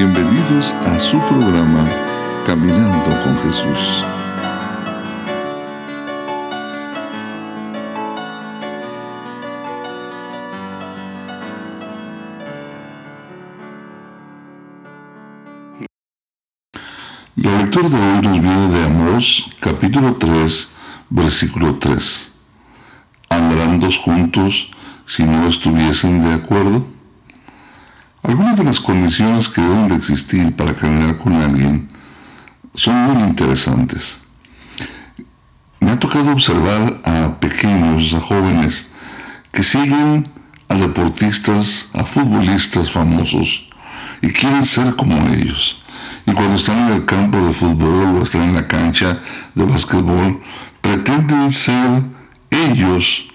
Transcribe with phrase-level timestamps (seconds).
[0.00, 1.88] Bienvenidos a su programa
[2.46, 4.04] Caminando con Jesús.
[17.34, 20.74] La lectura de hoy nos viene de Amós, capítulo 3,
[21.10, 22.30] versículo 3.
[23.30, 24.70] ¿Andarán dos juntos
[25.06, 26.97] si no estuviesen de acuerdo?
[28.22, 31.88] Algunas de las condiciones que deben de existir para caminar con alguien
[32.74, 34.18] son muy interesantes.
[35.80, 38.88] Me ha tocado observar a pequeños, a jóvenes,
[39.52, 40.28] que siguen
[40.68, 43.68] a deportistas, a futbolistas famosos
[44.20, 45.80] y quieren ser como ellos.
[46.26, 49.18] Y cuando están en el campo de fútbol o están en la cancha
[49.54, 50.42] de básquetbol,
[50.80, 52.02] pretenden ser
[52.50, 53.28] ellos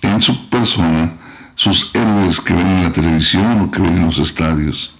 [0.00, 1.12] en su persona
[1.62, 4.96] sus héroes que ven en la televisión o que ven en los estadios.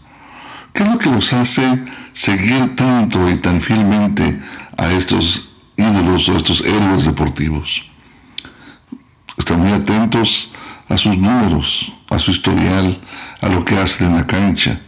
[0.72, 1.82] ¿Qué es lo que los hace
[2.12, 4.38] seguir tanto y tan fielmente
[4.78, 7.82] a estos ídolos o a estos héroes deportivos?
[9.36, 10.52] Están muy atentos
[10.88, 12.96] a sus números, a su historial,
[13.40, 14.78] a lo que hacen en la cancha.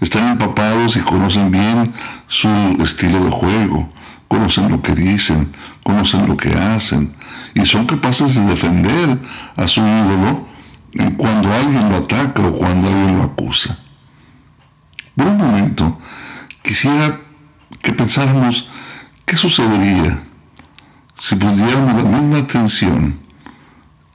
[0.00, 1.92] Están empapados y conocen bien
[2.28, 2.48] su
[2.80, 3.92] estilo de juego,
[4.28, 7.12] conocen lo que dicen, conocen lo que hacen
[7.56, 9.18] y son capaces de defender
[9.56, 10.53] a su ídolo
[11.16, 13.78] cuando alguien lo ataca o cuando alguien lo acusa.
[15.16, 15.98] Por un momento,
[16.62, 17.20] quisiera
[17.82, 18.68] que pensáramos
[19.24, 20.22] qué sucedería
[21.18, 23.18] si pudiéramos la misma atención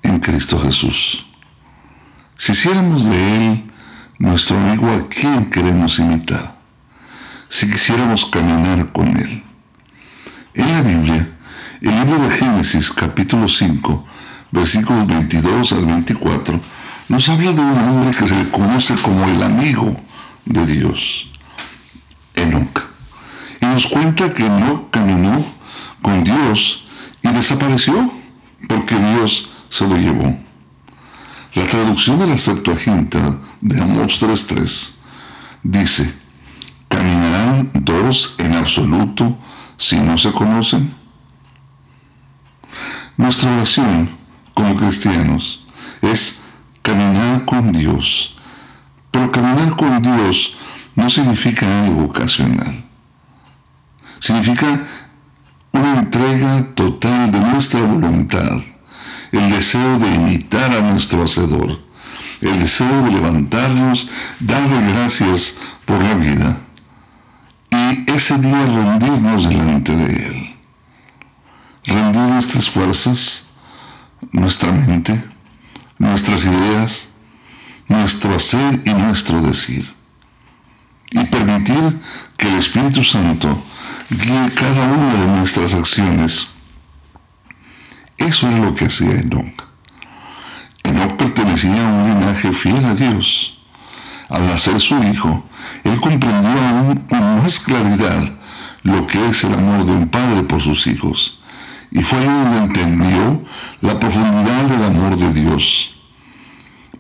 [0.04, 1.26] en Cristo Jesús.
[2.38, 3.72] Si hiciéramos de Él
[4.18, 6.56] nuestro amigo a quien queremos imitar,
[7.50, 9.44] si quisiéramos caminar con Él.
[10.54, 11.39] En la Biblia,
[11.82, 14.06] el libro de Génesis capítulo 5,
[14.52, 16.60] versículos 22 al 24,
[17.08, 19.96] nos habla de un hombre que se le conoce como el amigo
[20.46, 21.32] de Dios,
[22.36, 22.82] Enoch.
[23.62, 25.44] Y nos cuenta que Enoch caminó
[26.02, 26.86] con Dios
[27.22, 28.12] y desapareció
[28.68, 30.38] porque Dios se lo llevó.
[31.56, 34.92] La traducción de la Septuaginta de Amos 3.3
[35.64, 36.14] dice,
[36.90, 39.38] ¿caminarán dos en absoluto
[39.78, 40.99] si no se conocen?
[43.20, 44.10] Nuestra oración
[44.54, 45.66] como cristianos
[46.02, 46.40] es
[46.82, 48.38] caminar con Dios.
[49.12, 50.56] Pero caminar con Dios
[50.96, 52.86] no significa algo ocasional.
[54.22, 54.68] Significa
[55.74, 58.62] una entrega total de nuestra voluntad,
[59.34, 61.78] el deseo de imitar a nuestro Hacedor,
[62.40, 64.08] el deseo de levantarnos,
[64.40, 66.58] darle gracias por la vida
[67.70, 70.49] y ese día rendirnos delante de Él.
[71.90, 73.46] Rendir nuestras fuerzas,
[74.32, 75.20] nuestra mente,
[75.98, 77.08] nuestras ideas,
[77.88, 79.92] nuestro hacer y nuestro decir.
[81.10, 82.00] Y permitir
[82.38, 83.64] que el Espíritu Santo
[84.08, 86.50] guíe cada una de nuestras acciones.
[88.18, 89.68] Eso es lo que hacía Enoch.
[90.84, 93.64] Enoch pertenecía a un linaje fiel a Dios.
[94.30, 95.44] Al nacer su hijo,
[95.84, 98.32] él comprendió aún con más claridad
[98.84, 101.39] lo que es el amor de un padre por sus hijos
[101.92, 103.44] y fue donde entendió
[103.82, 105.96] la profundidad del amor de Dios.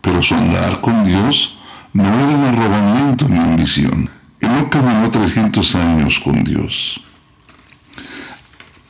[0.01, 1.59] Pero su andar con Dios
[1.93, 4.09] no era un arrobamiento ni ambición.
[4.41, 7.01] No caminó 300 años con Dios.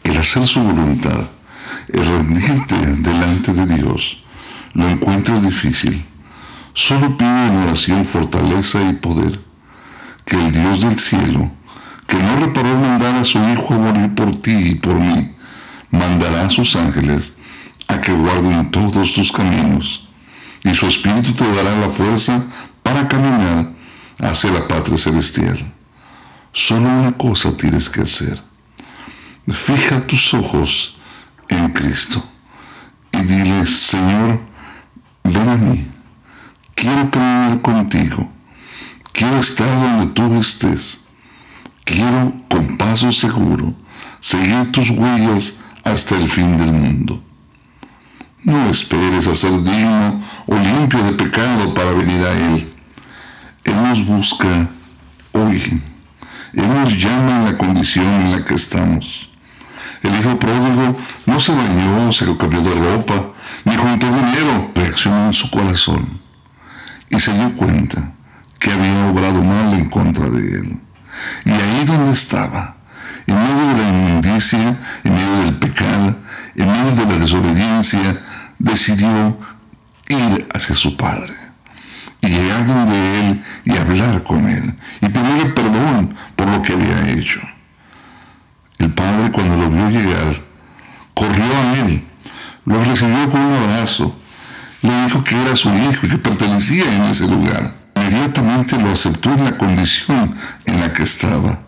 [0.03, 1.27] El hacer su voluntad,
[1.89, 4.23] el rendirte delante de Dios,
[4.73, 6.03] lo encuentras difícil.
[6.73, 9.39] Solo pide en oración fortaleza y poder.
[10.25, 11.51] Que el Dios del cielo,
[12.05, 15.33] que no reparó mandar a su Hijo a morir por ti y por mí,
[15.91, 17.33] mandará a sus ángeles
[17.87, 20.07] a que guarden todos tus caminos,
[20.63, 22.43] y su espíritu te dará la fuerza
[22.83, 23.71] para caminar
[24.19, 25.73] hacia la patria celestial.
[26.53, 28.41] Solo una cosa tienes que hacer.
[29.47, 30.97] Fija tus ojos
[31.47, 32.23] en Cristo
[33.11, 34.39] y dile, Señor,
[35.23, 35.87] ven a mí.
[36.75, 38.31] Quiero caminar contigo.
[39.11, 41.01] Quiero estar donde tú estés.
[41.83, 43.73] Quiero, con paso seguro,
[44.21, 47.21] seguir tus huellas hasta el fin del mundo.
[48.43, 52.73] No esperes a ser digno o limpio de pecado para venir a Él.
[53.63, 54.69] Él nos busca
[55.33, 55.81] hoy.
[56.53, 59.29] Él nos llama en la condición en la que estamos.
[60.01, 63.31] El hijo pródigo no se bañó, se cambió de ropa,
[63.65, 66.19] ni juntó dinero, reaccionó en su corazón
[67.09, 68.13] y se dio cuenta
[68.57, 70.79] que había obrado mal en contra de él.
[71.45, 72.77] Y ahí donde estaba,
[73.29, 76.19] en medio de la inmundicia, en medio del pecado,
[76.55, 78.19] en medio de la desobediencia,
[78.57, 79.37] decidió
[80.09, 81.33] ir hacia su Padre.
[82.21, 87.11] y llegar donde Él y hablar con Él y pedirle perdón por lo que había
[87.11, 87.39] hecho.
[88.77, 90.35] El padre cuando lo vio llegar,
[91.13, 92.03] corrió a Él,
[92.65, 94.13] lo recibió con un abrazo,
[94.81, 97.73] le dijo que era su hijo y que pertenecía en ese lugar.
[98.09, 100.33] Inmediatamente lo aceptó en la condición
[100.65, 101.59] en la que estaba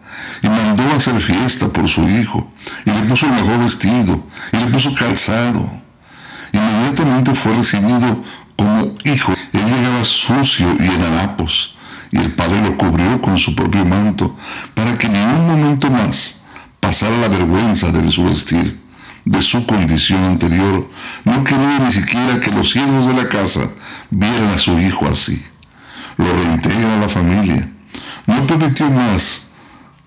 [0.41, 2.51] y mandó hacer fiesta por su hijo
[2.83, 5.71] y le puso el mejor vestido y le puso calzado.
[6.51, 8.23] Inmediatamente fue recibido
[8.55, 9.31] como hijo.
[9.53, 11.75] Él llegaba sucio y en harapos
[12.09, 14.35] y el padre lo cubrió con su propio manto
[14.73, 16.41] para que ni un momento más
[16.79, 18.81] pasara la vergüenza de su vestir
[19.25, 20.89] de su condición anterior.
[21.23, 23.69] No quería ni siquiera que los siervos de la casa
[24.09, 25.50] vieran a su hijo así.
[26.21, 27.69] Lo reintegra a la familia.
[28.27, 29.47] No permitió más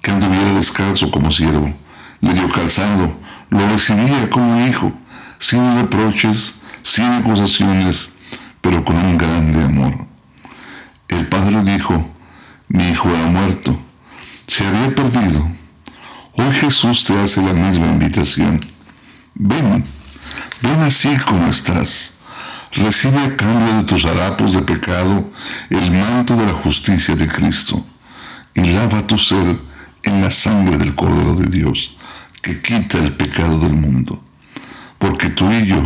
[0.00, 1.72] que anduviera descalzo como siervo.
[2.20, 3.12] Le dio calzado,
[3.50, 4.93] lo recibía como hijo,
[5.38, 8.11] sin reproches, sin acusaciones,
[8.61, 10.06] pero con un grande amor.
[11.08, 12.11] El padre dijo,
[12.69, 13.78] mi hijo era muerto,
[14.46, 15.46] se había perdido.
[16.32, 18.61] Hoy Jesús te hace la misma invitación
[19.37, 19.84] Ven,
[20.62, 22.13] ven así como estás.
[22.76, 25.31] Recibe a cambio de tus harapos de pecado
[25.71, 27.85] el manto de la justicia de Cristo
[28.53, 29.59] y lava tu ser
[30.03, 31.97] en la sangre del Cordero de Dios
[32.43, 34.21] que quita el pecado del mundo.
[34.99, 35.82] Porque tú y yo,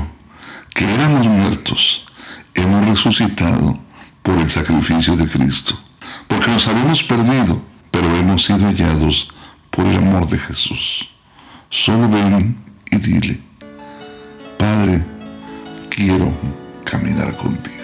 [0.74, 2.06] que éramos muertos,
[2.54, 3.78] hemos resucitado
[4.22, 5.78] por el sacrificio de Cristo.
[6.26, 9.30] Porque nos habíamos perdido, pero hemos sido hallados
[9.70, 11.10] por el amor de Jesús.
[11.68, 12.56] Solo ven
[12.90, 13.40] y dile,
[14.58, 15.04] Padre,
[15.90, 16.32] quiero
[16.88, 17.77] caminar contigo.